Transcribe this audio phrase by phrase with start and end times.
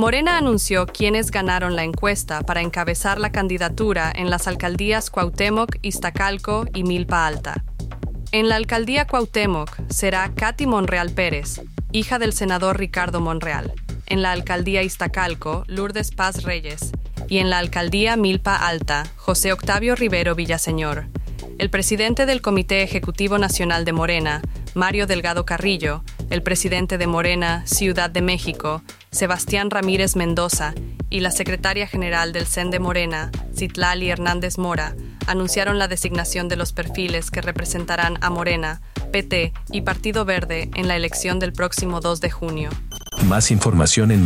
[0.00, 6.64] Morena anunció quiénes ganaron la encuesta para encabezar la candidatura en las alcaldías Cuauhtémoc, Iztacalco
[6.72, 7.62] y Milpa Alta.
[8.32, 11.60] En la alcaldía Cuauhtémoc será Katy Monreal Pérez,
[11.92, 13.74] hija del senador Ricardo Monreal.
[14.06, 16.92] En la alcaldía Iztacalco, Lourdes Paz Reyes.
[17.28, 21.08] Y en la alcaldía Milpa Alta, José Octavio Rivero Villaseñor.
[21.58, 24.40] El presidente del Comité Ejecutivo Nacional de Morena,
[24.72, 28.82] Mario Delgado Carrillo, el presidente de Morena, Ciudad de México,
[29.12, 30.74] Sebastián Ramírez Mendoza,
[31.10, 34.94] y la secretaria general del CEN de Morena, Citlali Hernández Mora,
[35.26, 40.86] anunciaron la designación de los perfiles que representarán a Morena, PT y Partido Verde en
[40.86, 42.70] la elección del próximo 2 de junio.
[43.24, 44.24] Más información en.